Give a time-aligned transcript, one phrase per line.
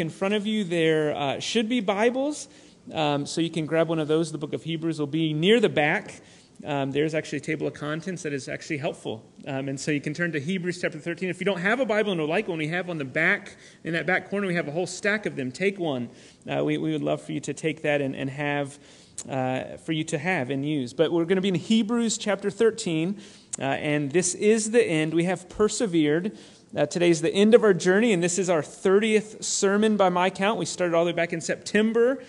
[0.00, 2.48] In front of you, there uh, should be Bibles,
[2.92, 4.32] um, so you can grab one of those.
[4.32, 6.20] The book of Hebrews will be near the back.
[6.64, 9.24] Um, there's actually a table of contents that is actually helpful.
[9.46, 11.28] Um, and so you can turn to Hebrews chapter 13.
[11.28, 13.54] If you don't have a Bible and would like one, we have on the back,
[13.84, 15.52] in that back corner, we have a whole stack of them.
[15.52, 16.10] Take one.
[16.44, 18.80] Uh, we, we would love for you to take that and, and have,
[19.28, 20.92] uh, for you to have and use.
[20.92, 23.20] But we're going to be in Hebrews chapter 13,
[23.60, 25.14] uh, and this is the end.
[25.14, 26.36] We have persevered.
[26.76, 30.28] Uh, today's the end of our journey, and this is our 30th sermon by my
[30.28, 30.58] count.
[30.58, 32.20] We started all the way back in September,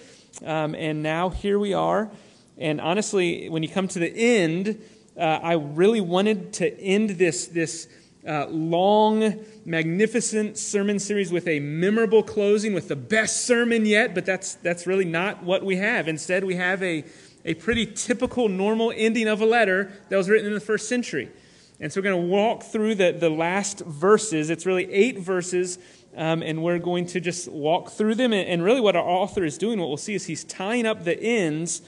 [0.46, 2.12] um, and now here we are.
[2.60, 4.80] And honestly, when you come to the end,
[5.18, 7.88] uh, I really wanted to end this, this
[8.28, 14.28] uh, long, magnificent sermon series with a memorable closing, with the best sermon yet, but
[14.28, 16.08] that's, that's really not what we have.
[16.08, 17.04] Instead, we have a,
[17.46, 21.32] a pretty typical, normal ending of a letter that was written in the first century.
[21.80, 24.50] And so we're going to walk through the, the last verses.
[24.50, 25.78] It's really eight verses,
[26.16, 28.32] um, and we're going to just walk through them.
[28.32, 31.04] And, and, really, what our author is doing, what we'll see, is he's tying up
[31.04, 31.82] the ends,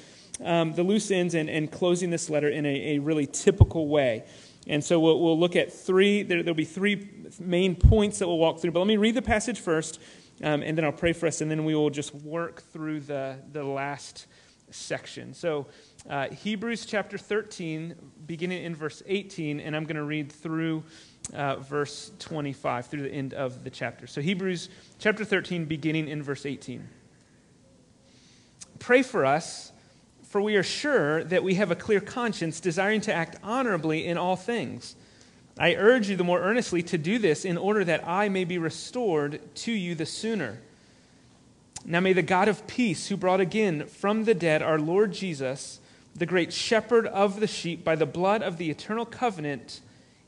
[0.44, 4.26] um, the loose ends, and, and closing this letter in a, a really typical way.
[4.67, 8.38] And so we'll, we'll look at three, there, will be three main points that we'll
[8.38, 8.72] walk through.
[8.72, 10.02] But let me read the passage first,
[10.44, 13.38] um, and then I'll pray for us, and then we will just work through the,
[13.54, 14.28] the last
[14.70, 15.33] section.
[15.33, 15.67] So,
[16.09, 17.95] uh, Hebrews chapter 13,
[18.28, 20.83] beginning in verse 18, and I'm going to read through
[21.33, 24.06] uh, verse 25, through the end of the chapter.
[24.06, 26.88] So, Hebrews chapter 13, beginning in verse 18.
[28.80, 29.72] Pray for us,
[30.23, 34.17] for we are sure that we have a clear conscience, desiring to act honorably in
[34.17, 34.95] all things.
[35.58, 38.58] I urge you the more earnestly to do this in order that I may be
[38.58, 40.59] restored to you the sooner.
[41.86, 45.80] Now may the God of peace, who brought again from the dead our Lord Jesus,
[46.18, 49.82] the great shepherd of the sheep, by the blood of the eternal covenant,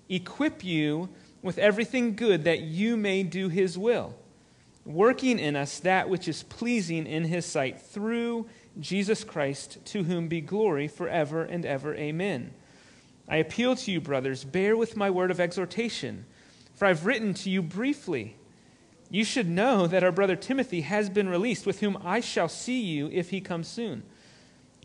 [0.07, 1.09] equip you
[1.41, 4.15] with everything good that you may do his will,
[4.85, 8.47] working in us that which is pleasing in his sight through
[8.79, 11.95] Jesus Christ, to whom be glory forever and ever.
[11.95, 12.53] Amen.
[13.27, 16.25] I appeal to you, brothers, bear with my word of exhortation,
[16.75, 18.35] for I've written to you briefly.
[19.09, 22.79] You should know that our brother Timothy has been released, with whom I shall see
[22.79, 24.03] you if he comes soon.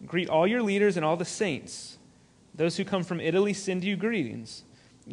[0.07, 1.99] Greet all your leaders and all the saints.
[2.55, 4.65] Those who come from Italy send you greetings.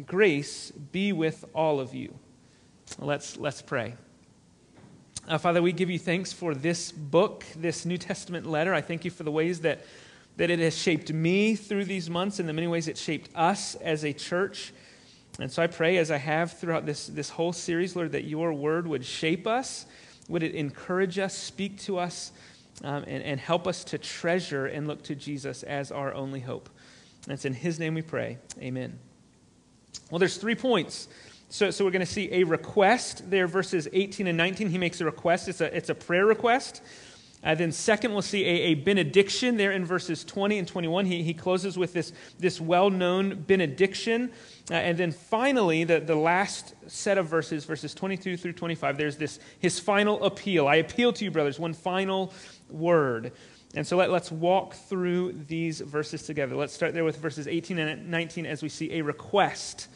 [0.06, 2.18] Grace be with all of you.
[2.98, 3.94] Let's, let's pray.
[5.28, 8.74] Uh, Father, we give you thanks for this book, this New Testament letter.
[8.74, 9.84] I thank you for the ways that,
[10.36, 13.74] that it has shaped me through these months and the many ways it shaped us
[13.76, 14.72] as a church.
[15.38, 18.52] And so I pray, as I have throughout this, this whole series, Lord, that your
[18.52, 19.86] word would shape us,
[20.28, 22.32] would it encourage us, speak to us,
[22.82, 26.68] um, and, and help us to treasure and look to Jesus as our only hope.
[27.24, 28.38] And it's in his name we pray.
[28.60, 28.98] Amen.
[30.10, 31.08] Well, there's three points.
[31.48, 34.70] So, so we're going to see a request there, verses 18 and 19.
[34.70, 36.82] He makes a request, it's a, it's a prayer request.
[37.44, 41.06] Uh, then, second, we'll see a, a, benediction there in verses 20 and 21.
[41.06, 44.30] He, he closes with this, this well known benediction.
[44.70, 49.16] Uh, and then finally, the, the last set of verses, verses 22 through 25, there's
[49.16, 50.68] this his final appeal.
[50.68, 52.32] I appeal to you, brothers, one final
[52.70, 53.32] word.
[53.74, 56.54] And so let, us walk through these verses together.
[56.54, 59.88] Let's start there with verses 18 and 19 as we see a request.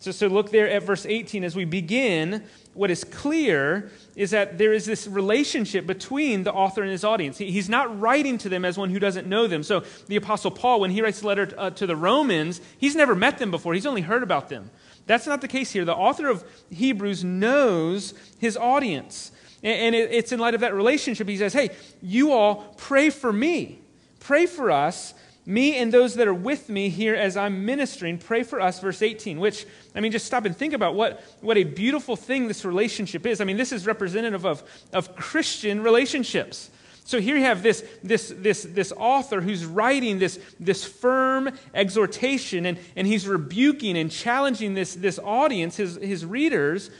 [0.00, 2.42] So, so look there at verse 18 as we begin.
[2.72, 7.36] What is clear is that there is this relationship between the author and his audience.
[7.36, 9.62] He, he's not writing to them as one who doesn't know them.
[9.62, 12.96] So the Apostle Paul, when he writes a letter to, uh, to the Romans, he's
[12.96, 14.70] never met them before, he's only heard about them.
[15.06, 15.84] That's not the case here.
[15.84, 19.32] The author of Hebrews knows his audience.
[19.62, 23.80] And it's in light of that relationship, he says, Hey, you all pray for me.
[24.18, 25.12] Pray for us,
[25.50, 28.18] me and those that are with me here as I'm ministering.
[28.18, 31.56] Pray for us, verse 18, which, I mean, just stop and think about what, what
[31.56, 33.40] a beautiful thing this relationship is.
[33.40, 34.62] I mean, this is representative of,
[34.92, 36.70] of Christian relationships.
[37.04, 42.66] So here you have this, this, this, this author who's writing this, this firm exhortation,
[42.66, 46.90] and, and he's rebuking and challenging this, this audience, his, his readers,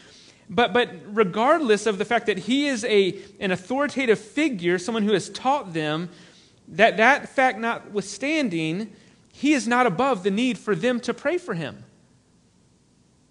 [0.49, 5.13] but, but regardless of the fact that he is a, an authoritative figure, someone who
[5.13, 6.09] has taught them,
[6.71, 8.93] that, that fact notwithstanding,
[9.33, 11.85] he is not above the need for them to pray for him.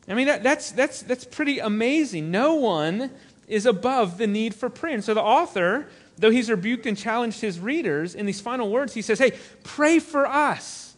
[0.07, 2.31] I mean, that, that's, that's, that's pretty amazing.
[2.31, 3.12] No one
[3.47, 4.95] is above the need for prayer.
[4.95, 5.88] And so the author,
[6.18, 10.00] though he's rebuked and challenged his readers, in these final words, he says, Hey, pray
[10.00, 10.95] for us.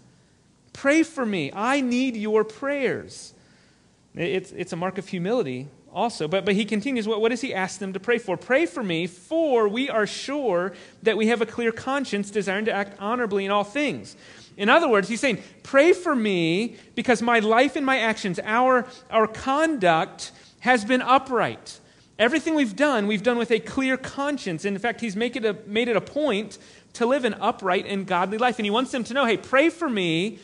[0.74, 1.52] Pray for me.
[1.54, 3.34] I need your prayers.
[4.16, 6.28] It's, it's a mark of humility also.
[6.28, 8.38] But, but he continues, what, what does he ask them to pray for?
[8.38, 10.74] Pray for me, for we are sure
[11.04, 14.16] that we have a clear conscience, desiring to act honorably in all things.
[14.58, 18.88] In other words, he's saying, Pray for me because my life and my actions, our,
[19.10, 21.80] our conduct has been upright.
[22.20, 24.66] Everything we've done, we've done with a clear conscience.
[24.66, 26.58] And In fact, he's make it a, made it a point
[26.94, 28.60] to live an upright and godly life.
[28.60, 30.40] And he wants them to know hey, pray for me.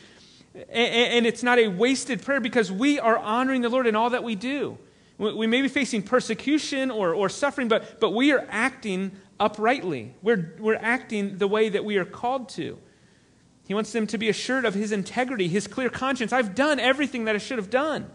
[0.70, 4.24] And it's not a wasted prayer because we are honoring the Lord in all that
[4.24, 4.76] we do.
[5.18, 9.10] We may be facing persecution or, or suffering, but, but we are acting
[9.40, 10.14] uprightly.
[10.22, 12.78] We're, we're acting the way that we are called to.
[13.66, 16.32] He wants them to be assured of his integrity, his clear conscience.
[16.32, 18.08] I've done everything that I should have done.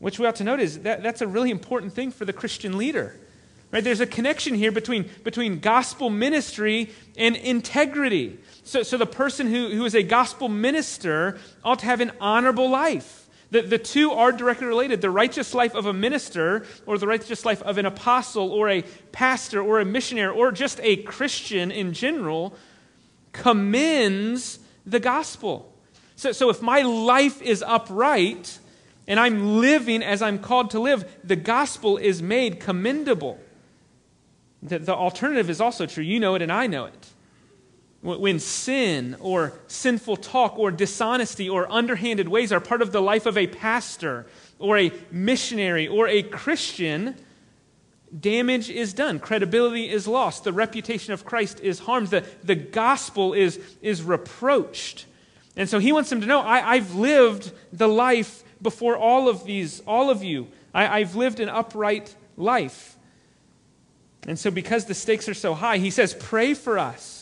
[0.00, 2.76] Which we ought to note is that that's a really important thing for the Christian
[2.76, 3.18] leader.
[3.70, 3.84] Right?
[3.84, 8.38] There's a connection here between, between gospel ministry and integrity.
[8.64, 12.68] So, so the person who, who is a gospel minister ought to have an honorable
[12.68, 13.27] life.
[13.50, 15.00] The, the two are directly related.
[15.00, 18.82] The righteous life of a minister, or the righteous life of an apostle, or a
[19.12, 22.54] pastor, or a missionary, or just a Christian in general,
[23.32, 25.72] commends the gospel.
[26.16, 28.58] So, so if my life is upright,
[29.06, 33.40] and I'm living as I'm called to live, the gospel is made commendable.
[34.62, 36.04] The, the alternative is also true.
[36.04, 37.08] You know it, and I know it.
[38.00, 43.26] When sin or sinful talk or dishonesty or underhanded ways are part of the life
[43.26, 44.26] of a pastor
[44.60, 47.16] or a missionary or a Christian,
[48.18, 49.18] damage is done.
[49.18, 50.44] Credibility is lost.
[50.44, 52.08] The reputation of Christ is harmed.
[52.08, 55.06] The, the gospel is, is reproached.
[55.56, 59.44] And so he wants them to know I, I've lived the life before all of
[59.44, 60.48] these, all of you.
[60.72, 62.96] I, I've lived an upright life.
[64.26, 67.17] And so, because the stakes are so high, he says, Pray for us.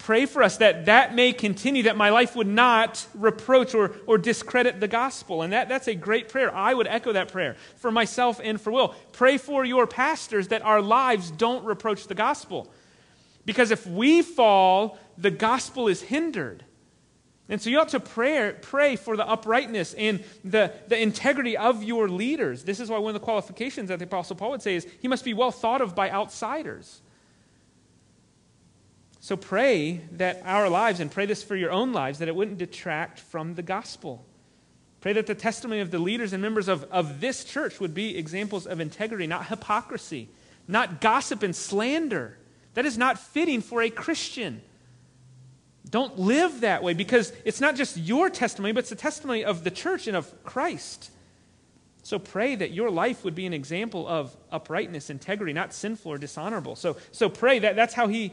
[0.00, 4.16] Pray for us that that may continue, that my life would not reproach or, or
[4.16, 5.42] discredit the gospel.
[5.42, 6.54] And that, that's a great prayer.
[6.54, 8.94] I would echo that prayer for myself and for Will.
[9.12, 12.72] Pray for your pastors that our lives don't reproach the gospel.
[13.44, 16.64] Because if we fall, the gospel is hindered.
[17.50, 21.84] And so you ought to pray, pray for the uprightness and the, the integrity of
[21.84, 22.64] your leaders.
[22.64, 25.08] This is why one of the qualifications that the Apostle Paul would say is he
[25.08, 27.02] must be well thought of by outsiders.
[29.30, 32.58] So pray that our lives, and pray this for your own lives, that it wouldn't
[32.58, 34.26] detract from the gospel.
[35.00, 38.18] Pray that the testimony of the leaders and members of, of this church would be
[38.18, 40.30] examples of integrity, not hypocrisy,
[40.66, 42.38] not gossip and slander.
[42.74, 44.62] That is not fitting for a Christian.
[45.88, 49.62] Don't live that way because it's not just your testimony, but it's the testimony of
[49.62, 51.12] the church and of Christ.
[52.02, 56.18] So pray that your life would be an example of uprightness, integrity, not sinful or
[56.18, 56.74] dishonorable.
[56.74, 58.32] So, so pray that that's how he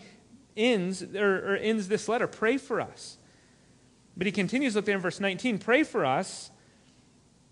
[0.58, 2.28] ends or, or ends this letter.
[2.28, 3.18] Pray for us.
[4.18, 5.60] But he continues, look there in verse 19.
[5.60, 6.50] Pray for us,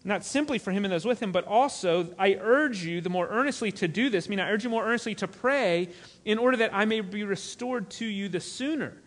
[0.04, 3.28] not simply for him and those with him, but also I urge you the more
[3.30, 4.28] earnestly to do this.
[4.28, 5.90] I mean, I urge you more earnestly to pray
[6.26, 8.98] in order that I may be restored to you the sooner.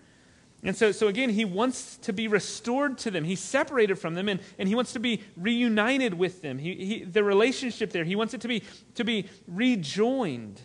[0.63, 3.23] And so, so again, he wants to be restored to them.
[3.25, 6.59] He's separated from them, and, and he wants to be reunited with them.
[6.59, 8.65] He, he, the relationship there, he wants it to be,
[8.97, 10.61] to be rejoined.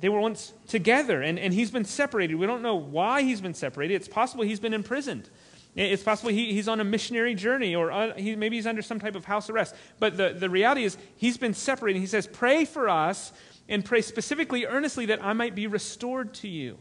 [0.00, 2.36] They were once together, and, and he's been separated.
[2.36, 3.94] We don't know why he's been separated.
[3.94, 5.28] It's possible he's been imprisoned.
[5.74, 8.98] It's possible he, he's on a missionary journey, or uh, he, maybe he's under some
[8.98, 9.74] type of house arrest.
[9.98, 12.00] But the, the reality is, he's been separated.
[12.00, 13.32] He says, Pray for us,
[13.68, 16.78] and pray specifically, earnestly, that I might be restored to you.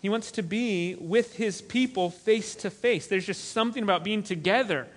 [0.00, 3.06] He wants to be with his people face to face.
[3.06, 4.88] There's just something about being together.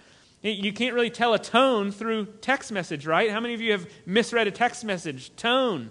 [0.41, 3.31] You can't really tell a tone through text message, right?
[3.31, 5.33] How many of you have misread a text message?
[5.35, 5.89] Tone,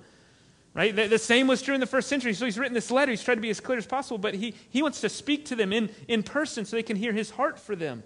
[0.75, 0.95] right?
[0.95, 2.33] The, the, same was true in the first century.
[2.35, 3.11] So he's written this letter.
[3.11, 5.57] He's tried to be as clear as possible, but he, he wants to speak to
[5.57, 8.03] them in, in person so they can hear his heart for them.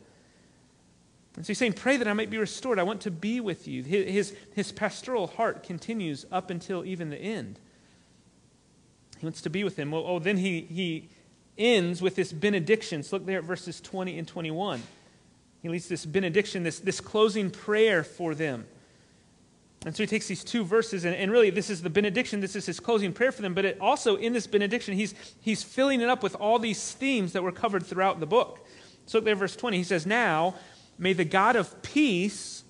[1.36, 2.78] And so he's saying, Pray that I might be restored.
[2.78, 3.82] I want to be with you.
[3.82, 7.58] His, his, pastoral heart continues up until even the end.
[9.18, 9.90] He wants to be with him.
[9.90, 11.08] Well, oh, then he, he
[11.58, 13.02] ends with this benediction.
[13.02, 14.82] So look there at verses 20 and 21.
[15.62, 18.66] He leads this benediction, this, this closing prayer for them.
[19.86, 22.56] And so he takes these two verses, and, and really, this is the benediction, this
[22.56, 23.54] is his closing prayer for them.
[23.54, 27.32] But it also, in this benediction, he's, he's filling it up with all these themes
[27.34, 28.66] that were covered throughout the book.
[29.06, 29.76] So look there, verse 20.
[29.76, 30.56] He says, Now,
[30.98, 32.64] may the God of peace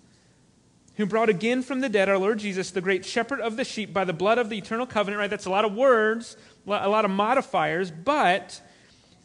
[0.96, 3.94] who brought again from the dead our Lord Jesus, the great shepherd of the sheep,
[3.94, 5.30] by the blood of the eternal covenant, right?
[5.30, 8.60] That's a lot of words, a lot of modifiers, but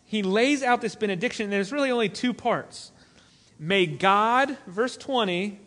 [0.05, 1.43] he lays out this benediction.
[1.43, 2.93] And there's really only two parts.
[3.60, 5.60] May God, verse 20,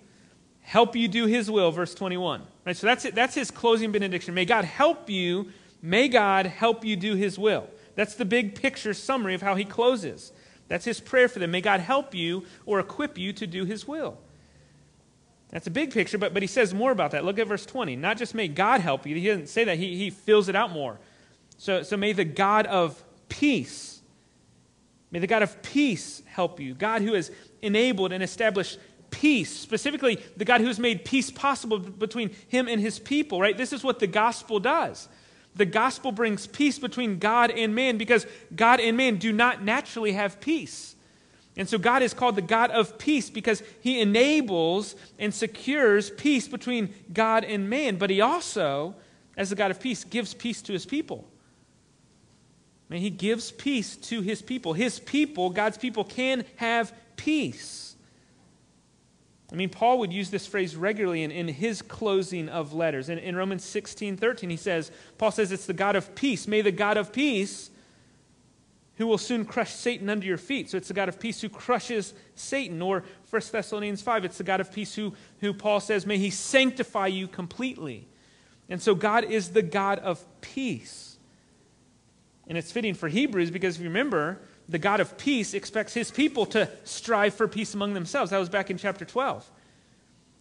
[0.64, 2.42] help you do his will, verse 21.
[2.64, 2.76] Right?
[2.76, 3.14] So that's it.
[3.14, 4.34] That's his closing benediction.
[4.34, 5.52] May God help you.
[5.82, 7.68] May God help you do his will.
[7.94, 10.32] That's the big picture summary of how he closes.
[10.68, 11.50] That's his prayer for them.
[11.50, 14.16] May God help you or equip you to do his will.
[15.50, 17.24] That's a big picture, but, but he says more about that.
[17.24, 17.94] Look at verse 20.
[17.94, 20.72] Not just may God help you, he doesn't say that, he, he fills it out
[20.72, 20.98] more.
[21.58, 24.00] So, so may the God of peace,
[25.12, 26.74] may the God of peace help you.
[26.74, 27.30] God who has
[27.62, 28.78] enabled and established
[29.14, 33.56] peace, specifically the God who has made peace possible between him and his people, right?
[33.56, 35.08] This is what the gospel does.
[35.54, 40.12] The gospel brings peace between God and man because God and man do not naturally
[40.12, 40.96] have peace.
[41.56, 46.48] And so God is called the God of peace because he enables and secures peace
[46.48, 48.96] between God and man, but he also,
[49.36, 51.28] as the God of peace, gives peace to his people.
[52.90, 54.72] And he gives peace to his people.
[54.72, 57.93] His people, God's people, can have peace.
[59.52, 63.08] I mean, Paul would use this phrase regularly in, in his closing of letters.
[63.08, 66.48] In, in Romans 16 13, he says, Paul says, It's the God of peace.
[66.48, 67.70] May the God of peace,
[68.96, 70.70] who will soon crush Satan under your feet.
[70.70, 72.80] So it's the God of peace who crushes Satan.
[72.80, 76.30] Or 1 Thessalonians 5, it's the God of peace who, who Paul says, May he
[76.30, 78.06] sanctify you completely.
[78.68, 81.18] And so God is the God of peace.
[82.46, 86.10] And it's fitting for Hebrews because if you remember, the God of peace expects his
[86.10, 88.30] people to strive for peace among themselves.
[88.30, 89.50] That was back in chapter 12.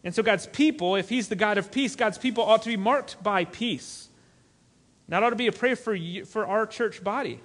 [0.04, 2.78] And so God's people, if he's the God of peace, God's people ought to be
[2.78, 4.10] marked by peace.
[5.10, 7.40] That ought to be a prayer for, you, for our church body.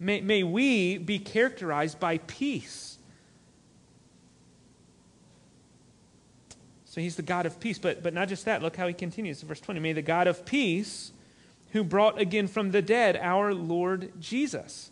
[0.00, 2.98] May, may we be characterized by peace.
[6.84, 7.78] So he's the God of peace.
[7.78, 8.62] But, but not just that.
[8.62, 9.42] Look how he continues.
[9.42, 9.80] in Verse 20.
[9.80, 11.12] May the God of peace
[11.72, 14.90] who brought again from the dead our Lord Jesus.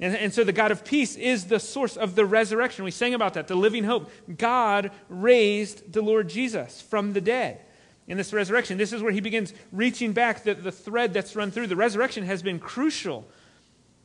[0.00, 2.84] And, and, so the God of peace is the source of the resurrection.
[2.84, 4.10] We sang about that, the living hope.
[4.38, 7.60] God raised the Lord Jesus from the dead
[8.08, 8.76] in this resurrection.
[8.76, 11.68] This is where he begins reaching back the, the thread that's run through.
[11.68, 13.24] The resurrection has been crucial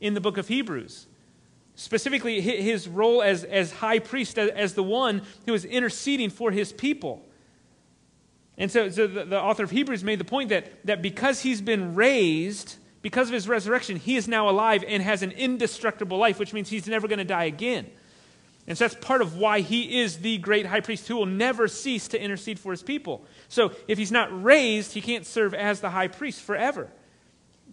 [0.00, 1.06] in the book of Hebrews.
[1.74, 6.72] Specifically, his role as, as high priest, as, the one who is interceding for his
[6.72, 7.26] people.
[8.58, 11.62] And so, so the, the, author of Hebrews made the point that, that because he's
[11.62, 16.38] been raised, because of his resurrection, he is now alive and has an indestructible life,
[16.38, 17.86] which means he's never going to die again.
[18.66, 21.66] And so that's part of why he is the great high priest who will never
[21.66, 23.24] cease to intercede for his people.
[23.48, 26.90] So if he's not raised, he can't serve as the high priest forever.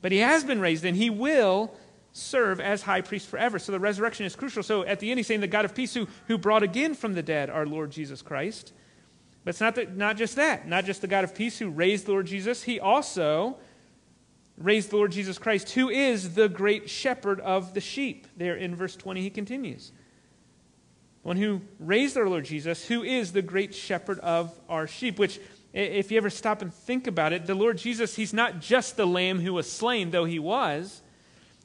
[0.01, 1.73] But he has been raised, and he will
[2.13, 3.59] serve as high priest forever.
[3.59, 4.63] So the resurrection is crucial.
[4.63, 7.13] So at the end, he's saying the God of peace who, who brought again from
[7.13, 8.73] the dead our Lord Jesus Christ
[9.47, 12.05] but it's not, that, not just that, not just the God of peace who raised
[12.05, 13.55] the Lord Jesus, he also
[14.57, 18.27] raised the Lord Jesus Christ, who is the great shepherd of the sheep.
[18.35, 19.91] There in verse 20, he continues.
[21.21, 25.39] One who raised our Lord Jesus, who is the great shepherd of our sheep, which,
[25.73, 29.05] if you ever stop and think about it, the Lord Jesus, he's not just the
[29.05, 31.01] lamb who was slain, though he was,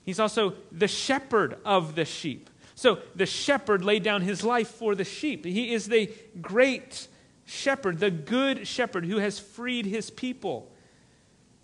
[0.04, 2.50] he's also the shepherd of the sheep.
[2.74, 5.44] So the shepherd laid down his life for the sheep.
[5.44, 7.06] He is the great
[7.44, 10.71] shepherd, the good shepherd who has freed his people.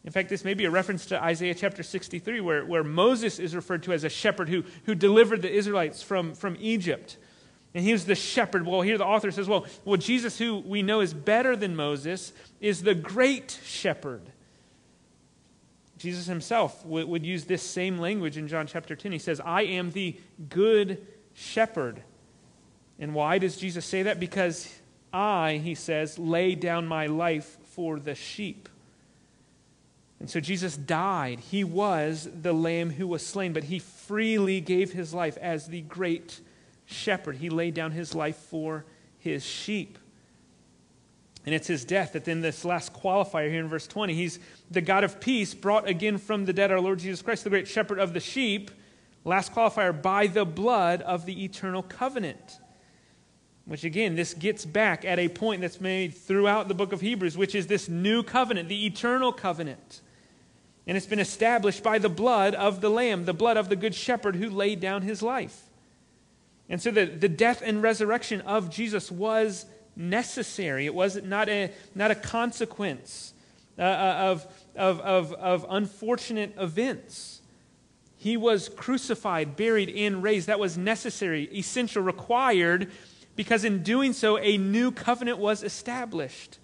[0.08, 3.54] In fact, this may be a reference to Isaiah chapter 63, where, where Moses is
[3.54, 7.18] referred to as a shepherd who, who delivered the Israelites from, from Egypt.
[7.74, 8.66] And he was the shepherd.
[8.66, 12.32] Well, here the author says, well, well, Jesus, who we know is better than Moses,
[12.58, 14.22] is the great shepherd.
[15.98, 19.12] Jesus himself would, would use this same language in John chapter 10.
[19.12, 22.02] He says, I am the good shepherd.
[22.98, 24.18] And why does Jesus say that?
[24.18, 24.74] Because
[25.12, 28.70] I, he says, lay down my life for the sheep.
[30.20, 31.40] And so Jesus died.
[31.40, 35.82] He was the lamb who was slain, but he freely gave his life as the
[35.82, 36.40] great
[36.86, 37.36] shepherd.
[37.36, 38.84] He laid down his life for
[39.18, 39.98] his sheep.
[41.46, 44.38] And it's his death that then this last qualifier here in verse 20, he's
[44.70, 47.68] the God of peace, brought again from the dead our Lord Jesus Christ, the great
[47.68, 48.70] shepherd of the sheep.
[49.24, 52.58] Last qualifier, by the blood of the eternal covenant.
[53.66, 57.36] Which again, this gets back at a point that's made throughout the book of Hebrews,
[57.36, 60.00] which is this new covenant, the eternal covenant.
[60.88, 63.94] And it's been established by the blood of the Lamb, the blood of the Good
[63.94, 65.64] Shepherd who laid down his life.
[66.70, 70.86] And so the, the death and resurrection of Jesus was necessary.
[70.86, 73.34] It was not a, not a consequence
[73.78, 77.42] uh, uh of, of, of, of unfortunate events.
[78.16, 80.48] He was crucified, buried, and raised.
[80.48, 82.90] That was necessary, essential, required
[83.36, 86.58] because in doing so, a new covenant was established.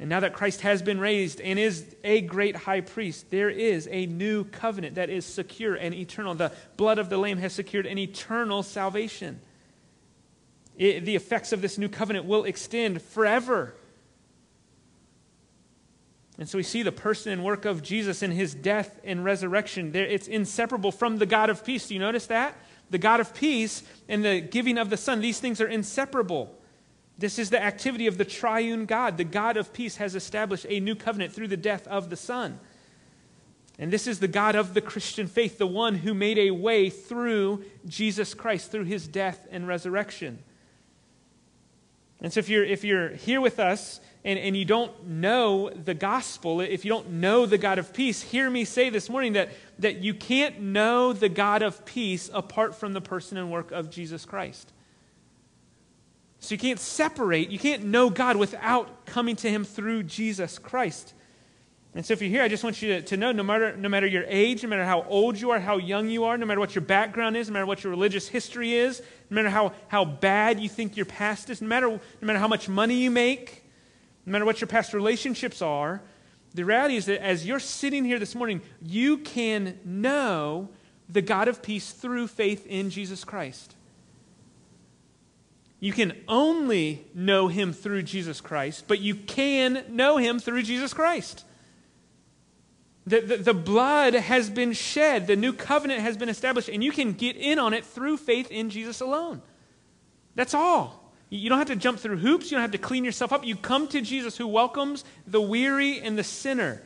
[0.00, 3.88] And now that Christ has been raised and is a great high priest, there is
[3.90, 6.34] a new covenant that is secure and eternal.
[6.34, 9.40] The blood of the Lamb has secured an eternal salvation.
[10.76, 13.74] It, the effects of this new covenant will extend forever.
[16.38, 19.90] And so we see the person and work of Jesus in his death and resurrection.
[19.90, 21.88] There, it's inseparable from the God of peace.
[21.88, 22.56] Do you notice that?
[22.90, 26.54] the God of peace, and the giving of the Son, these things are inseparable.
[27.18, 29.16] This is the activity of the triune God.
[29.16, 32.60] The God of peace has established a new covenant through the death of the Son.
[33.78, 36.90] And this is the God of the Christian faith, the one who made a way
[36.90, 40.38] through Jesus Christ, through his death and resurrection.
[42.20, 45.94] And so if you're, if you're here with us and, and you don't know the
[45.94, 49.50] gospel, if you don't know the God of peace, hear me say this morning that,
[49.78, 53.90] that you can't know the God of peace apart from the person and work of
[53.90, 54.72] Jesus Christ.
[56.48, 61.12] So you can't separate, you can't know God without coming to Him through Jesus Christ.
[61.94, 64.06] And so if you're here, I just want you to, know no matter, no matter
[64.06, 66.74] your age, no matter how old you are, how young you are, no matter what
[66.74, 70.58] your background is, no matter what your religious history is, no matter how, how bad
[70.58, 73.62] you think your past is, no matter, no matter how much money you make,
[74.24, 76.00] no matter what your past relationships are,
[76.54, 80.70] the reality is that as you're sitting here this morning, you can know
[81.10, 83.74] the God of peace through faith in Jesus Christ.
[85.80, 90.92] You can only know him through Jesus Christ, but you can know him through Jesus
[90.92, 91.44] Christ.
[93.06, 96.92] The, the, the, blood has been shed, the new covenant has been established, and you
[96.92, 99.40] can get in on it through faith in Jesus alone.
[100.34, 101.12] That's all.
[101.30, 103.46] You don't have to jump through hoops, you don't have to clean yourself up.
[103.46, 106.82] You come to Jesus who welcomes the weary and the sinner.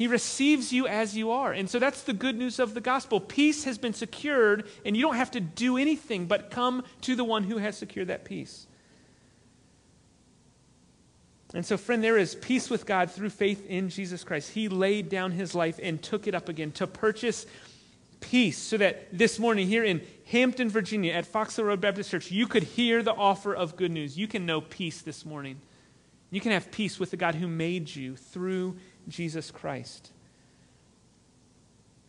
[0.00, 1.52] He receives you as you are.
[1.52, 3.20] And so that's the good news of the gospel.
[3.20, 7.22] Peace has been secured, and you don't have to do anything but come to the
[7.22, 8.66] one who has secured that peace.
[11.52, 14.52] And so, friend, there is peace with God through faith in Jesus Christ.
[14.52, 17.44] He laid down his life and took it up again to purchase
[18.20, 22.30] peace so that this morning here in Hampton, Virginia, at Fox Hill Road Baptist Church,
[22.30, 24.16] you could hear the offer of good news.
[24.16, 25.60] You can know peace this morning.
[26.30, 28.78] You can have peace with the God who made you through
[29.08, 30.10] Jesus Christ.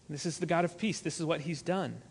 [0.09, 0.99] This is the God of peace.
[0.99, 2.01] This is what he's done.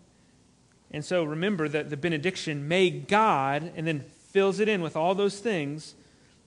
[0.91, 5.15] And so remember that the benediction, may God, and then fills it in with all
[5.15, 5.95] those things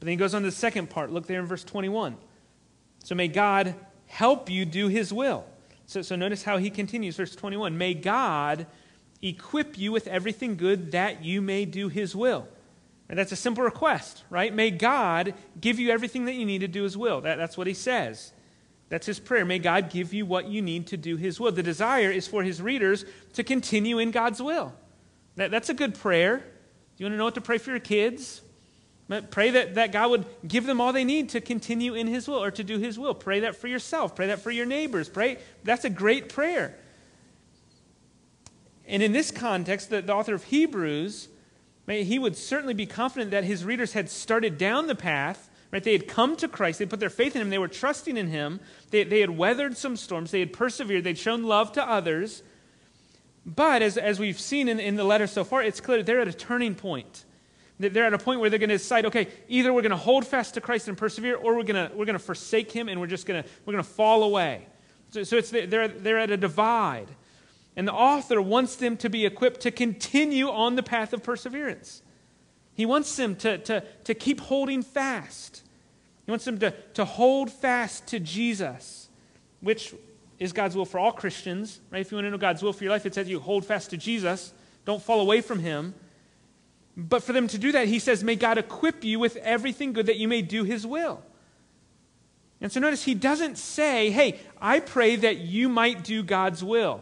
[0.04, 1.14] but then he goes on to the second part.
[1.14, 2.18] Look there in verse 21.
[3.06, 3.74] So may God
[4.08, 5.46] help you do his will.
[5.86, 7.78] So, so notice how he continues, verse 21.
[7.78, 8.68] May God
[9.22, 12.50] equip you with everything good that you may do his will.
[13.10, 14.54] And that's a simple request, right?
[14.54, 17.22] May God give you everything that you need to do his will.
[17.22, 18.32] That, that's what he says.
[18.90, 19.46] That's his prayer.
[19.46, 21.52] May God give you what you need to do his will.
[21.52, 24.74] The desire is for his readers to continue in God's will.
[25.36, 26.38] That, that's a good prayer.
[26.38, 26.44] Do
[26.98, 28.42] you want to know what to pray for your kids?
[29.32, 32.42] Pray that, that God would give them all they need to continue in His will
[32.42, 33.14] or to do His will.
[33.14, 34.16] Pray that for yourself.
[34.16, 35.10] Pray that for your neighbors.
[35.10, 35.38] Pray.
[35.64, 36.78] That's a great prayer.
[38.88, 41.28] And in this context, the, the author of Hebrews,
[41.88, 45.50] he would certainly be confident that his readers had started down the path.
[45.72, 45.84] Right?
[45.84, 46.78] They had come to Christ.
[46.78, 47.50] They put their faith in Him.
[47.50, 48.60] They were trusting in Him.
[48.92, 50.30] They, they had weathered some storms.
[50.30, 51.04] They had persevered.
[51.04, 52.44] They'd shown love to others.
[53.44, 56.28] But as, as we've seen in, in the letter so far, it's clear they're at
[56.28, 57.26] a turning point.
[57.80, 60.28] They're at a point where they're going to decide, okay, either we're going to hold
[60.28, 63.02] fast to Christ and persevere, or we're going to, we're going to forsake him and
[63.02, 64.68] we're just going to, we're going to fall away.
[65.10, 67.08] So, so it's, they're, they're at a divide.
[67.76, 72.02] And the author wants them to be equipped to continue on the path of perseverance.
[72.76, 75.64] He wants them to, to, to keep holding fast.
[76.26, 79.10] He wants them to, to hold fast to Jesus,
[79.62, 79.94] which
[80.40, 81.80] is God's will for all Christians.
[81.92, 82.02] Right?
[82.02, 83.90] If you want to know God's will for your life, it says you hold fast
[83.92, 84.54] to Jesus.
[84.86, 85.94] Don't fall away from him.
[86.96, 90.06] But for them to do that, he says, May God equip you with everything good
[90.06, 91.24] that you may do his will.
[92.62, 97.02] And so notice he doesn't say, Hey, I pray that you might do God's will.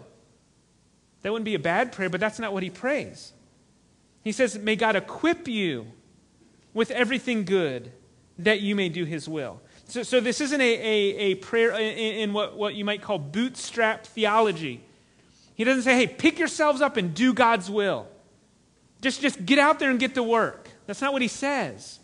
[1.22, 3.34] That wouldn't be a bad prayer, but that's not what he prays.
[4.24, 5.88] He says, May God equip you
[6.74, 7.92] with everything good
[8.40, 9.62] that you may do his will.
[9.88, 13.20] So, so this isn't a, a, a prayer in, in what, what you might call
[13.20, 14.82] bootstrap theology.
[15.54, 18.08] He doesn't say, Hey, pick yourselves up and do God's will.
[19.02, 20.70] Just, just get out there and get to work.
[20.86, 22.00] That's not what he says.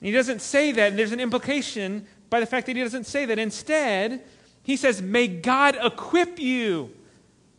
[0.00, 0.90] He doesn't say that.
[0.90, 3.38] And there's an implication by the fact that he doesn't say that.
[3.38, 4.22] Instead,
[4.62, 6.90] he says, May God equip you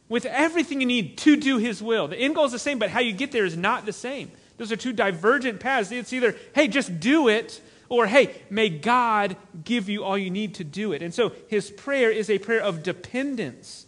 [0.07, 2.07] with everything you need to do his will.
[2.07, 4.31] The end goal is the same, but how you get there is not the same.
[4.57, 5.91] Those are two divergent paths.
[5.91, 10.55] It's either, hey, just do it, or hey, may God give you all you need
[10.55, 11.01] to do it.
[11.01, 13.85] And so his prayer is a prayer of dependence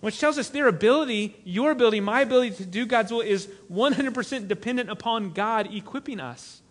[0.00, 4.48] which tells us their ability, your ability, my ability to do God's will is 100%
[4.48, 6.62] dependent upon God equipping us.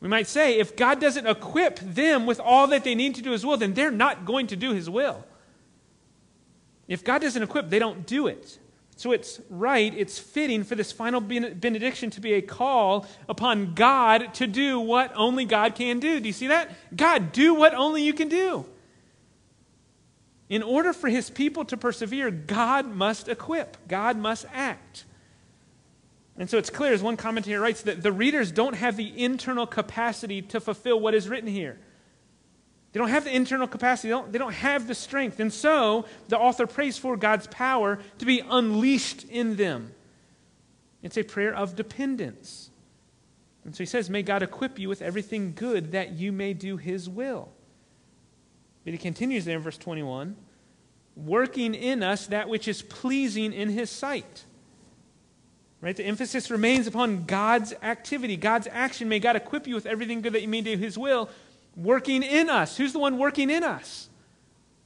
[0.00, 3.32] We might say, if God doesn't equip them with all that they need to do
[3.32, 5.24] His will, then they're not going to do His will.
[6.88, 8.58] If God doesn't equip, they don't do it.
[8.98, 14.32] So it's right, it's fitting for this final benediction to be a call upon God
[14.34, 16.18] to do what only God can do.
[16.18, 16.70] Do you see that?
[16.96, 18.64] God, do what only you can do.
[20.48, 25.04] In order for his people to persevere, God must equip, God must act.
[26.38, 29.66] And so it's clear, as one commentator writes, that the readers don't have the internal
[29.66, 31.78] capacity to fulfill what is written here.
[32.96, 35.38] They don't have the internal capacity, they don't, they don't have the strength.
[35.38, 39.92] And so the author prays for God's power to be unleashed in them.
[41.02, 42.70] It's a prayer of dependence.
[43.66, 46.78] And so he says, May God equip you with everything good that you may do
[46.78, 47.50] his will.
[48.84, 50.34] But he continues there in verse 21
[51.16, 54.46] working in us that which is pleasing in his sight.
[55.82, 55.94] Right?
[55.94, 59.06] The emphasis remains upon God's activity, God's action.
[59.10, 61.28] May God equip you with everything good that you may do his will,
[61.76, 62.76] working in us.
[62.76, 64.08] Who's the one working in us?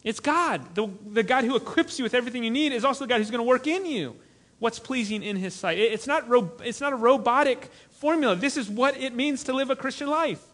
[0.03, 0.75] It's God.
[0.75, 3.31] The, the God who equips you with everything you need is also the God who's
[3.31, 4.17] going to work in you
[4.61, 5.79] what's pleasing in his sight.
[5.79, 8.37] It, it's, not ro- it's not a robotic formula.
[8.37, 10.45] This is what it means to live a Christian life.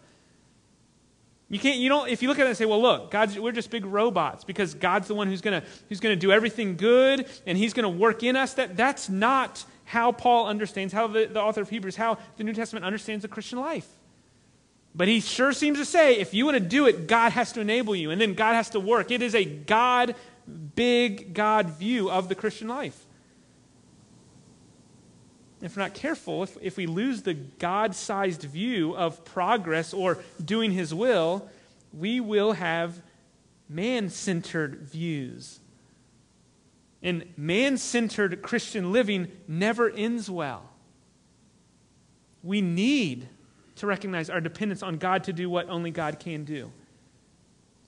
[1.49, 3.53] You can't, you don't, if you look at it and say, well, look, God's, we're
[3.53, 7.27] just big robots because God's the one who's going to who's gonna do everything good
[7.47, 11.27] and he's going to work in us, that, that's not how Paul understands, how the,
[11.27, 13.89] the author of Hebrews, how the New Testament understands the Christian life.
[14.97, 17.61] But he sure seems to say if you want to do it, God has to
[17.61, 19.11] enable you, and then God has to work.
[19.11, 20.15] It is a God,
[20.75, 23.05] big God view of the Christian life.
[25.61, 30.19] If we're not careful, if, if we lose the God sized view of progress or
[30.43, 31.47] doing His will,
[31.93, 33.03] we will have
[33.69, 35.61] man centered views.
[37.03, 40.71] And man centered Christian living never ends well.
[42.43, 43.29] We need
[43.77, 46.73] to recognize our dependence on God to do what only God can do.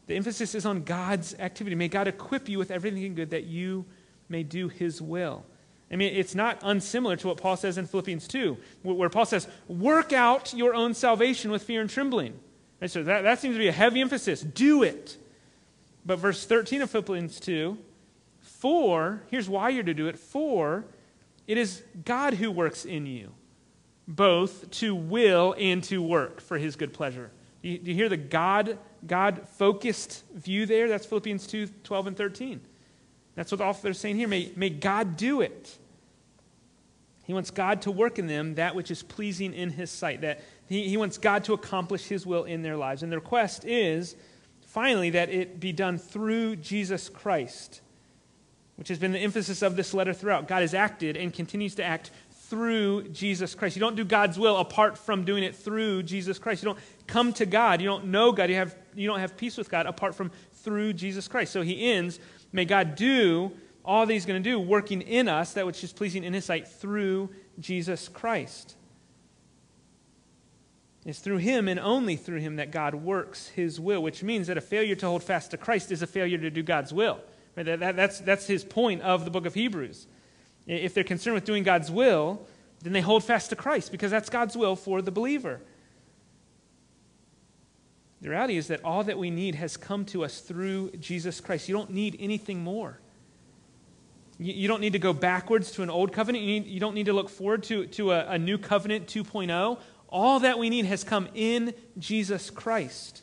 [0.06, 1.76] The emphasis is on God's activity.
[1.76, 3.84] May God equip you with everything good that you
[4.28, 5.44] may do His will.
[5.90, 9.48] I mean, it's not unsimilar to what Paul says in Philippians 2, where Paul says,
[9.68, 12.38] Work out your own salvation with fear and trembling.
[12.80, 14.42] Right, so that, that seems to be a heavy emphasis.
[14.42, 15.16] Do it.
[16.04, 17.76] But verse 13 of Philippians 2,
[18.40, 20.84] for, here's why you're to do it, for
[21.46, 23.32] it is God who works in you
[24.08, 27.30] both to will and to work for his good pleasure.
[27.62, 30.88] Do you, do you hear the God, God focused view there?
[30.88, 32.60] That's Philippians 2 12 and 13.
[33.34, 34.26] That's what the author is saying here.
[34.26, 35.78] May, may God do it.
[37.24, 40.22] He wants God to work in them that which is pleasing in his sight.
[40.22, 43.02] That he, he wants God to accomplish his will in their lives.
[43.02, 44.16] And the request is,
[44.66, 47.82] finally, that it be done through Jesus Christ,
[48.76, 50.48] which has been the emphasis of this letter throughout.
[50.48, 52.10] God has acted and continues to act
[52.48, 53.76] through Jesus Christ.
[53.76, 56.62] You don't do God's will apart from doing it through Jesus Christ.
[56.62, 57.80] You don't come to God.
[57.80, 58.48] You don't know God.
[58.48, 61.52] You, have, you don't have peace with God apart from through Jesus Christ.
[61.52, 62.18] So he ends,
[62.52, 63.52] may God do
[63.84, 66.44] all that he's going to do, working in us that which is pleasing in his
[66.44, 68.74] sight through Jesus Christ.
[71.04, 74.58] It's through him and only through him that God works his will, which means that
[74.58, 77.20] a failure to hold fast to Christ is a failure to do God's will.
[77.56, 77.64] Right?
[77.64, 80.06] That, that, that's, that's his point of the book of Hebrews.
[80.68, 82.46] If they're concerned with doing God's will,
[82.82, 85.60] then they hold fast to Christ because that's God's will for the believer.
[88.20, 91.68] The reality is that all that we need has come to us through Jesus Christ.
[91.68, 93.00] You don't need anything more.
[94.40, 96.44] You, don't need to go backwards to an old covenant.
[96.44, 99.78] You, need, you don't need to look forward to, to a, a new covenant 2.0.
[100.08, 103.22] All that we need has come in Jesus Christ.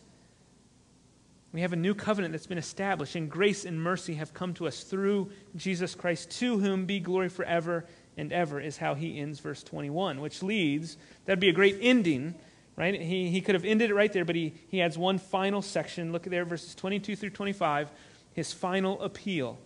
[1.55, 4.67] We have a new covenant that's been established, and grace and mercy have come to
[4.67, 7.85] us through Jesus Christ, to whom be glory forever
[8.17, 12.35] and ever, is how he ends verse 21, which leads, that'd be a great ending,
[12.75, 12.99] right?
[12.99, 16.11] He, he could have ended it right there, but he, he adds one final section.
[16.11, 17.89] Look at there, verses 22 through 25,
[18.33, 19.57] his final appeal.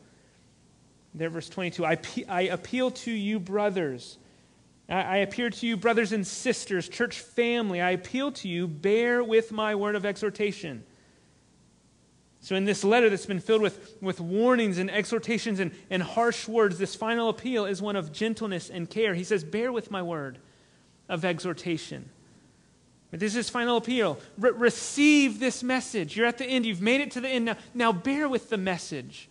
[1.15, 1.97] There, verse 22 I,
[2.27, 4.19] I appeal to you, brothers.
[4.87, 7.81] I, I appeal to you, brothers and sisters, church family.
[7.81, 10.83] I appeal to you, bear with my word of exhortation
[12.41, 16.47] so, in this letter that's been filled with, with warnings and exhortations and, and harsh
[16.47, 19.13] words, this final appeal is one of gentleness and care.
[19.13, 20.39] He says, Bear with my word
[21.09, 22.09] of exhortation.
[23.11, 24.19] But this is his final appeal.
[24.37, 26.15] Re- receive this message.
[26.15, 26.65] You're at the end.
[26.65, 27.45] You've made it to the end.
[27.45, 29.27] Now, now bear with the message.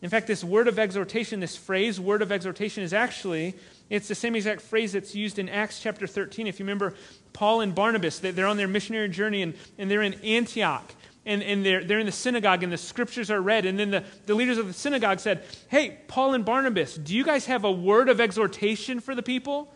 [0.00, 3.54] In fact, this word of exhortation, this phrase, word of exhortation, is actually,
[3.90, 6.46] it's the same exact phrase that's used in Acts chapter 13.
[6.46, 6.94] If you remember
[7.34, 10.94] Paul and Barnabas, they're on their missionary journey and, and they're in Antioch
[11.30, 13.64] and, and they're, they're in the synagogue and the scriptures are read.
[13.64, 17.24] And then the, the leaders of the synagogue said, Hey, Paul and Barnabas, do you
[17.24, 19.72] guys have a word of exhortation for the people?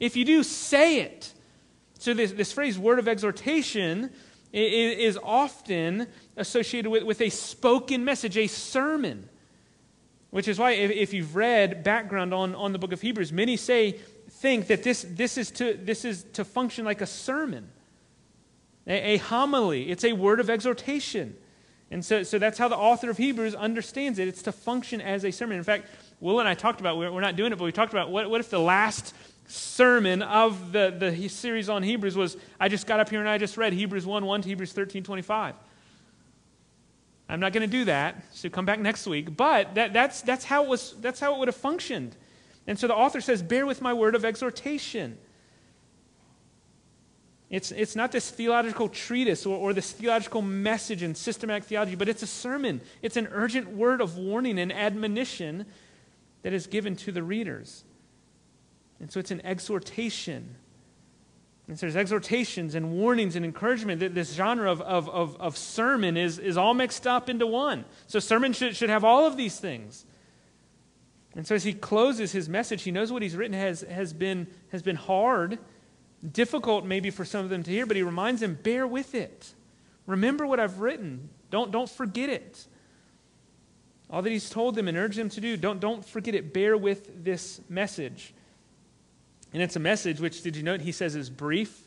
[0.00, 1.32] If you do, say it.
[2.00, 4.10] So, this, this phrase, word of exhortation,
[4.52, 6.06] is, often
[6.36, 9.28] associated with, with a spoken message, a sermon.
[10.30, 13.56] Which is why, if, if you've read background on, on the book of Hebrews, many
[13.56, 13.92] say,
[14.30, 17.68] think that this, this, is to, this is to function like a sermon
[18.88, 21.36] a, a homily, it's a word of exhortation.
[21.90, 24.28] And so, so that's how the author of Hebrews understands it.
[24.28, 25.56] It's to function as a sermon.
[25.56, 25.86] In fact,
[26.20, 28.28] Will and I talked about, we're, we're not doing it, but we talked about what,
[28.28, 29.14] what if the last
[29.46, 33.38] sermon of the, the series on Hebrews was I just got up here and I
[33.38, 35.54] just read Hebrews 1 1 to Hebrews 13 25.
[37.30, 39.36] I'm not going to do that, so come back next week.
[39.36, 42.16] But that, that's, that's, how it was, that's how it would have functioned.
[42.66, 45.18] And so the author says, Bear with my word of exhortation.
[47.50, 52.08] It's, it's not this theological treatise or, or this theological message in systematic theology, but
[52.08, 52.82] it's a sermon.
[53.00, 55.64] It's an urgent word of warning and admonition
[56.42, 57.84] that is given to the readers.
[59.00, 60.56] And so it's an exhortation.
[61.68, 64.14] And so there's exhortations and warnings and encouragement.
[64.14, 67.86] This genre of, of, of, of sermon is, is all mixed up into one.
[68.08, 70.04] So sermon should, should have all of these things.
[71.34, 74.48] And so as he closes his message, he knows what he's written has, has, been,
[74.72, 75.58] has been hard,
[76.32, 79.52] difficult maybe for some of them to hear, but he reminds them, bear with it.
[80.06, 81.28] Remember what I've written.
[81.50, 82.66] Don't, don't forget it.
[84.10, 86.54] All that he's told them and urged them to do, don't, don't forget it.
[86.54, 88.32] Bear with this message.
[89.52, 91.78] And it's a message which, did you note, he says is brief?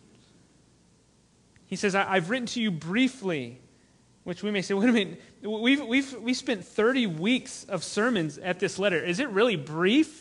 [1.65, 3.59] He says, I've written to you briefly,
[4.23, 8.37] which we may say, wait a minute, we've, we've, we spent 30 weeks of sermons
[8.37, 9.03] at this letter.
[9.03, 10.20] Is it really brief?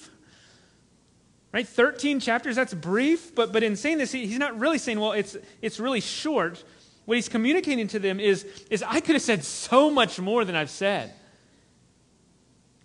[1.52, 1.66] Right?
[1.66, 3.34] 13 chapters, that's brief.
[3.34, 6.62] But, but in saying this, he, he's not really saying, well, it's, it's really short.
[7.06, 10.54] What he's communicating to them is, is I could have said so much more than
[10.54, 11.12] I've said.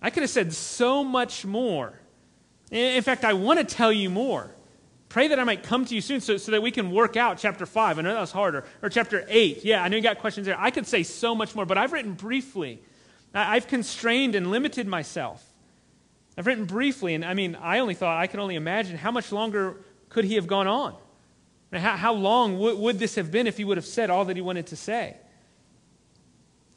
[0.01, 1.93] I could have said so much more.
[2.71, 4.49] In fact, I want to tell you more.
[5.10, 7.38] Pray that I might come to you soon so, so that we can work out
[7.38, 7.99] chapter 5.
[7.99, 8.65] I know that was harder.
[8.82, 9.63] Or chapter 8.
[9.63, 10.60] Yeah, I know you got questions there.
[10.60, 12.82] I could say so much more, but I've written briefly.
[13.34, 15.43] I've constrained and limited myself.
[16.38, 19.32] I've written briefly, and I mean, I only thought I could only imagine how much
[19.32, 19.78] longer
[20.10, 20.95] could he have gone on?
[21.71, 24.36] How, how long would, would this have been if he would have said all that
[24.36, 25.15] he wanted to say?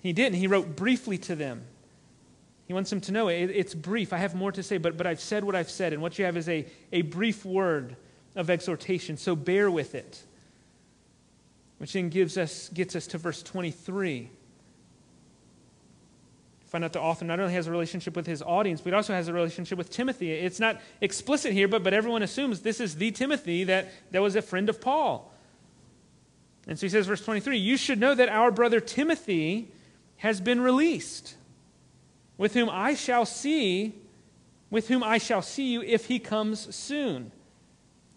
[0.01, 0.39] He didn't.
[0.39, 1.63] He wrote briefly to them.
[2.67, 4.13] He wants them to know it, it's brief.
[4.13, 5.93] I have more to say, but, but I've said what I've said.
[5.93, 7.97] And what you have is a, a brief word
[8.37, 9.17] of exhortation.
[9.17, 10.23] So bear with it.
[11.79, 14.31] Which then gives us, gets us to verse 23.
[16.69, 19.27] Find out the author not only has a relationship with his audience, but also has
[19.29, 20.33] a relationship with Timothy.
[20.33, 24.37] It's not explicit here, but, but everyone assumes this is the Timothy that, that was
[24.37, 25.33] a friend of Paul.
[26.67, 29.69] And so he says, verse 23 You should know that our brother Timothy
[30.19, 31.37] has been released
[32.37, 33.95] with whom I shall see,
[34.69, 37.33] with whom I shall see you if he comes soon.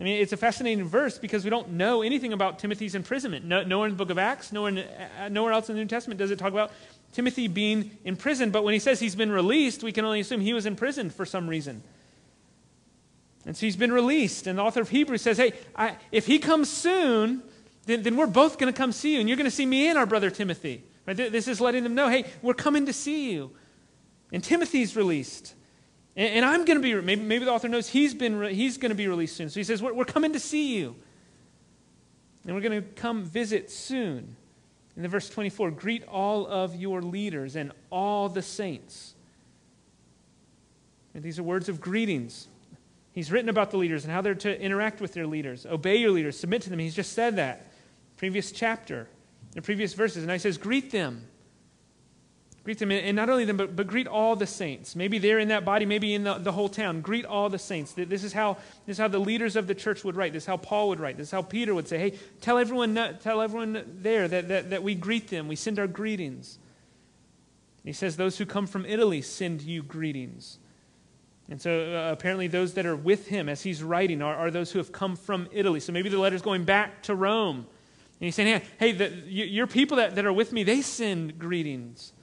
[0.02, 3.46] I mean, it's a fascinating verse because we don't know anything about Timothy's imprisonment.
[3.46, 5.88] No, nowhere in the book of Acts, nowhere, in, uh, nowhere else in the New
[5.88, 6.72] Testament does it talk about
[7.14, 8.50] Timothy being in prison.
[8.50, 11.24] But when he says he's been released, we can only assume he was imprisoned for
[11.24, 11.84] some reason.
[13.46, 14.48] And so he's been released.
[14.48, 17.44] And the author of Hebrews says, hey, I, if he comes soon,
[17.86, 19.20] then, then we're both going to come see you.
[19.20, 20.84] And you're going to see me and our brother Timothy.
[21.06, 21.16] Right?
[21.16, 23.52] This is letting them know, hey, we're coming to see you.
[24.32, 25.54] And Timothy's released.
[26.16, 28.78] And, and I'm going to be, maybe, maybe the author knows he's, been re- he's
[28.78, 29.50] going to be released soon.
[29.50, 30.96] So he says, we're, we're coming to see you.
[32.46, 34.36] And we're going to come visit soon.
[34.96, 39.16] In the verse 24, greet all of your leaders and all the saints.
[41.14, 42.48] And these are words of greetings.
[43.14, 45.66] He's written about the leaders and how they're to interact with their leaders.
[45.66, 46.80] Obey your leaders, submit to them.
[46.80, 47.72] He's just said that.
[48.18, 49.08] Previous chapter,
[49.54, 50.24] the previous verses.
[50.24, 51.28] And he says, greet them.
[52.64, 54.96] Greet them, and not only them, but, but greet all the saints.
[54.96, 57.02] Maybe they're in that body, maybe in the, the whole town.
[57.02, 57.94] Greet all the saints.
[57.94, 58.54] This is, how,
[58.86, 60.32] this is how the leaders of the church would write.
[60.32, 61.18] This is how Paul would write.
[61.18, 64.84] This is how Peter would say, hey, tell everyone, tell everyone there that, that, that
[64.84, 65.48] we greet them.
[65.48, 66.60] We send our greetings.
[67.84, 70.60] He says, those who come from Italy send you greetings.
[71.50, 74.72] And so uh, apparently, those that are with him as he's writing are, are those
[74.72, 75.80] who have come from Italy.
[75.80, 77.58] So maybe the letter's going back to Rome.
[77.58, 77.66] And
[78.20, 82.14] he's saying, hey, hey the, your people that, that are with me, they send greetings.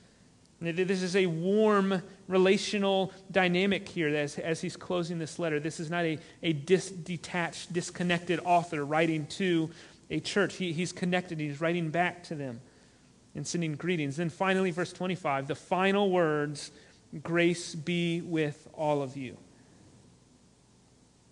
[0.60, 5.60] This is a warm relational dynamic here as, as he's closing this letter.
[5.60, 9.70] This is not a, a dis, detached, disconnected author writing to
[10.10, 10.56] a church.
[10.56, 12.60] He, he's connected, he's writing back to them
[13.36, 14.16] and sending greetings.
[14.16, 16.72] Then finally, verse 25, the final words
[17.22, 19.36] grace be with all of you.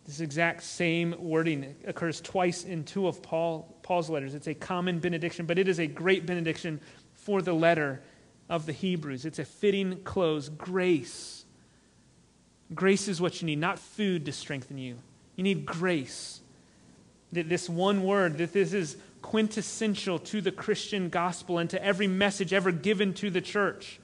[0.05, 4.37] This exact same wording occurs twice in two of Paul, Paul's letters.
[4.37, 6.81] It's a common benediction, but it is a great benediction
[7.15, 8.03] for the letter
[8.48, 9.24] of the Hebrews.
[9.24, 10.48] It's a fitting close.
[10.48, 11.44] Grace.
[12.74, 14.96] Grace is what you need, not food to strengthen you.
[15.37, 16.40] You need grace.
[17.32, 22.06] That this one word, that this is quintessential to the Christian gospel and to every
[22.06, 24.00] message ever given to the church.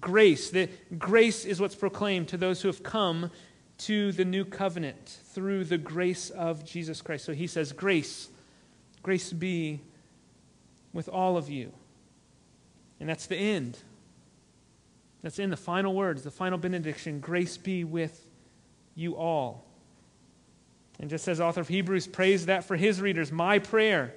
[0.00, 0.50] Grace.
[0.50, 3.30] That grace is what's proclaimed to those who have come
[3.78, 7.24] to the new covenant through the grace of Jesus Christ.
[7.24, 8.28] So he says, Grace,
[9.02, 9.80] grace be
[10.92, 11.72] with all of you.
[13.00, 13.78] And that's the end.
[15.22, 17.20] That's in the final words, the final benediction.
[17.20, 18.26] Grace be with
[18.94, 19.66] you all.
[20.98, 24.14] And just as author of Hebrews prays that for his readers, my prayer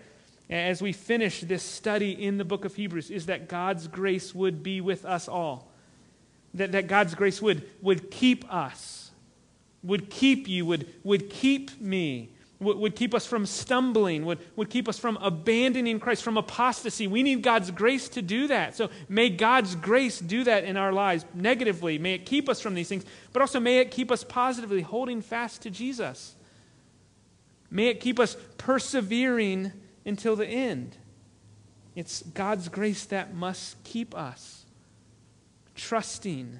[0.49, 4.61] as we finish this study in the book of Hebrews is that God's grace would
[4.61, 5.71] be with us all.
[6.53, 9.11] That, that God's grace would, would keep us,
[9.81, 12.32] would keep you, would, would keep me,
[12.63, 17.07] would, would keep us from stumbling, would, would keep us from abandoning Christ, from apostasy.
[17.07, 18.75] We need God's grace to do that.
[18.75, 21.97] So may God's grace do that in our lives negatively.
[21.97, 25.21] May it keep us from these things, but also may it keep us positively, holding
[25.21, 26.35] fast to Jesus.
[27.69, 29.71] May it keep us persevering
[30.05, 30.97] until the end.
[31.95, 34.65] It's God's grace that must keep us
[35.75, 36.59] trusting,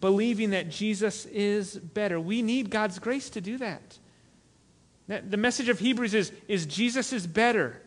[0.00, 2.20] believing that Jesus is better.
[2.20, 3.98] We need God's grace to do that.
[5.08, 7.80] The message of Hebrews is, is Jesus is better.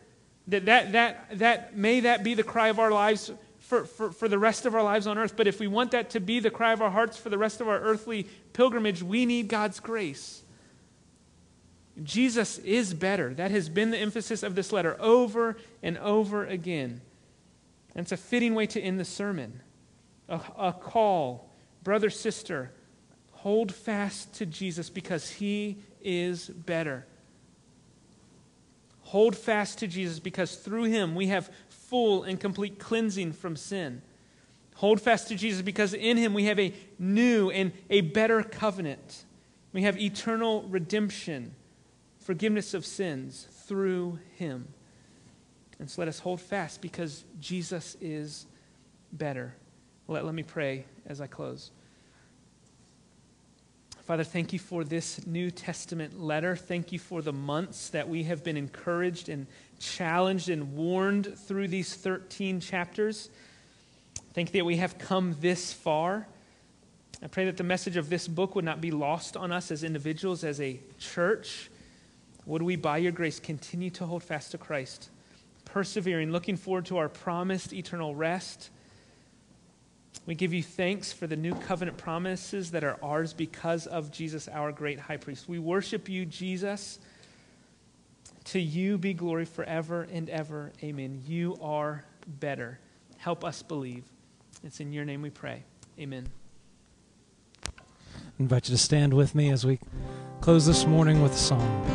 [0.47, 4.27] That, that, that, that may that be the cry of our lives for, for, for
[4.27, 5.35] the rest of our lives on earth.
[5.37, 7.61] But if we want that to be the cry of our hearts for the rest
[7.61, 10.43] of our earthly pilgrimage, we need God's grace.
[12.01, 13.33] Jesus is better.
[13.33, 17.01] That has been the emphasis of this letter over and over again.
[17.95, 19.61] And it's a fitting way to end the sermon.
[20.29, 21.49] A, a call,
[21.83, 22.71] brother, sister,
[23.31, 27.05] hold fast to Jesus because he is better.
[29.09, 34.03] Hold fast to Jesus because through him we have full and complete cleansing from sin.
[34.75, 39.25] Hold fast to Jesus because in him we have a new and a better covenant.
[39.73, 41.55] We have eternal redemption
[42.19, 44.67] forgiveness of sins through him.
[45.79, 48.45] And so let us hold fast because Jesus is
[49.11, 49.55] better.
[50.07, 51.71] Let, let me pray as I close.
[54.09, 56.55] Father, thank you for this New Testament letter.
[56.55, 59.45] Thank you for the months that we have been encouraged and
[59.79, 63.29] challenged and warned through these 13 chapters.
[64.33, 66.27] Thank you that we have come this far.
[67.21, 69.83] I pray that the message of this book would not be lost on us as
[69.83, 71.69] individuals, as a church.
[72.47, 75.11] Would we, by your grace, continue to hold fast to Christ,
[75.65, 78.71] persevering, looking forward to our promised eternal rest?
[80.25, 84.47] We give you thanks for the new covenant promises that are ours because of Jesus,
[84.47, 85.49] our great high priest.
[85.49, 86.99] We worship you, Jesus.
[88.45, 90.71] To you be glory forever and ever.
[90.83, 91.21] Amen.
[91.27, 92.79] You are better.
[93.17, 94.03] Help us believe.
[94.63, 95.63] It's in your name we pray.
[95.99, 96.27] Amen.
[97.65, 97.69] I
[98.39, 99.79] invite you to stand with me as we
[100.41, 101.85] close this morning with a song.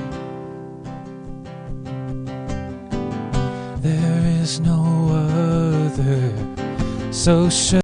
[3.81, 7.84] There is no other so sure.